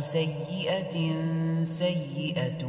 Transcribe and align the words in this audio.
سيئة 0.00 0.96
سيئة 1.64 2.66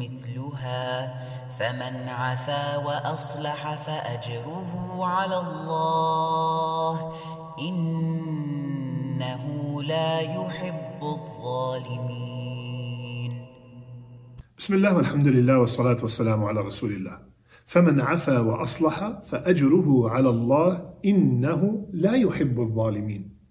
مثلها 0.00 1.14
فمن 1.58 2.08
عفا 2.08 2.76
وأصلح 2.76 3.74
فأجره 3.86 5.04
على 5.06 5.38
الله 5.38 7.12
إنه 7.60 9.44
لا 9.82 10.20
يحب 10.20 11.02
الظالمين. 11.02 12.12
بسم 14.58 14.74
الله 14.74 14.96
والحمد 14.96 15.28
لله 15.28 15.58
والصلاة 15.58 15.96
والسلام 16.02 16.44
على 16.44 16.60
رسول 16.60 16.92
الله. 16.92 17.18
فمن 17.66 18.00
عفا 18.00 18.38
وأصلح 18.38 19.20
فأجره 19.24 20.10
على 20.10 20.28
الله 20.28 20.94
إنه 21.04 21.88
لا 21.92 22.14
يحب 22.14 22.60
الظالمين. 22.60 23.41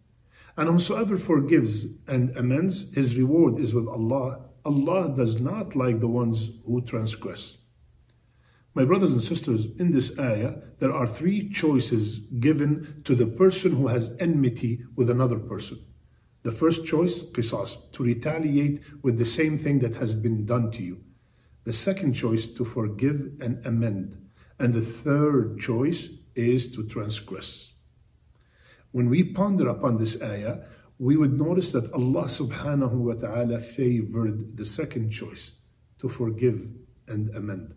And 0.57 0.69
whosoever 0.69 1.17
forgives 1.17 1.85
and 2.07 2.35
amends, 2.37 2.93
his 2.93 3.15
reward 3.15 3.59
is 3.59 3.73
with 3.73 3.87
Allah. 3.87 4.45
Allah 4.65 5.13
does 5.15 5.39
not 5.39 5.75
like 5.75 5.99
the 5.99 6.07
ones 6.07 6.51
who 6.65 6.81
transgress. 6.81 7.57
My 8.73 8.85
brothers 8.85 9.11
and 9.11 9.21
sisters, 9.21 9.65
in 9.79 9.91
this 9.91 10.17
ayah, 10.17 10.55
there 10.79 10.93
are 10.93 11.07
three 11.07 11.49
choices 11.49 12.19
given 12.19 13.01
to 13.03 13.15
the 13.15 13.27
person 13.27 13.75
who 13.75 13.87
has 13.87 14.15
enmity 14.19 14.83
with 14.95 15.09
another 15.09 15.39
person. 15.39 15.79
The 16.43 16.51
first 16.51 16.85
choice, 16.85 17.21
qisas, 17.21 17.91
to 17.91 18.03
retaliate 18.03 18.81
with 19.03 19.17
the 19.17 19.25
same 19.25 19.57
thing 19.57 19.79
that 19.79 19.95
has 19.95 20.15
been 20.15 20.45
done 20.45 20.71
to 20.71 20.83
you. 20.83 21.01
The 21.65 21.73
second 21.73 22.13
choice, 22.13 22.47
to 22.47 22.65
forgive 22.65 23.31
and 23.41 23.63
amend. 23.65 24.17
And 24.57 24.73
the 24.73 24.81
third 24.81 25.59
choice 25.59 26.09
is 26.35 26.71
to 26.71 26.87
transgress. 26.87 27.73
When 28.92 29.10
we 29.10 29.24
ponder 29.24 29.68
upon 29.68 29.98
this 29.98 30.20
ayah, 30.22 30.58
we 30.98 31.16
would 31.16 31.38
notice 31.38 31.72
that 31.72 31.92
Allah 31.92 32.24
subhanahu 32.24 32.92
wa 32.92 33.14
ta'ala 33.14 33.60
favored 33.60 34.56
the 34.56 34.64
second 34.64 35.10
choice, 35.10 35.54
to 35.98 36.08
forgive 36.08 36.68
and 37.08 37.28
amend. 37.34 37.74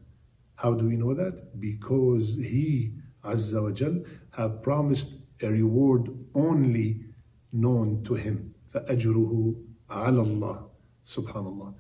How 0.56 0.74
do 0.74 0.88
we 0.88 0.96
know 0.96 1.14
that? 1.14 1.60
Because 1.60 2.36
He, 2.36 2.94
Azza 3.24 3.64
wa 3.64 3.72
Jal, 3.72 4.04
have 4.32 4.62
promised 4.62 5.16
a 5.42 5.48
reward 5.48 6.10
only 6.36 7.06
known 7.52 8.04
to 8.04 8.16
Him. 8.16 8.56
فَأَجْرُهُ 8.74 9.56
عَلَى 9.90 10.26
اللَّهِ 10.26 10.70
Subhanallah. 11.06 11.74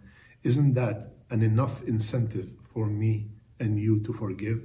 Isn't 0.43 0.73
that 0.73 1.13
an 1.29 1.43
enough 1.43 1.83
incentive 1.83 2.49
for 2.73 2.87
me 2.87 3.27
and 3.59 3.79
you 3.79 3.99
to 4.01 4.13
forgive? 4.13 4.61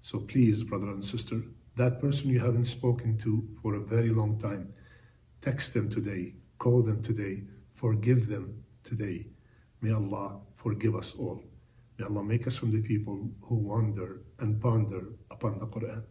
So 0.00 0.20
please, 0.20 0.62
brother 0.62 0.86
and 0.86 1.04
sister, 1.04 1.42
that 1.75 1.99
person 1.99 2.29
you 2.29 2.39
haven't 2.39 2.65
spoken 2.65 3.17
to 3.17 3.47
for 3.61 3.75
a 3.75 3.79
very 3.79 4.09
long 4.09 4.39
time, 4.39 4.73
text 5.41 5.73
them 5.73 5.89
today, 5.89 6.33
call 6.57 6.81
them 6.81 7.01
today, 7.01 7.43
forgive 7.73 8.27
them 8.27 8.63
today. 8.83 9.27
May 9.81 9.91
Allah 9.91 10.39
forgive 10.55 10.95
us 10.95 11.13
all. 11.17 11.43
May 11.97 12.05
Allah 12.05 12.23
make 12.23 12.47
us 12.47 12.55
from 12.55 12.71
the 12.71 12.81
people 12.81 13.29
who 13.41 13.55
wonder 13.55 14.21
and 14.39 14.61
ponder 14.61 15.03
upon 15.31 15.59
the 15.59 15.67
Quran. 15.67 16.03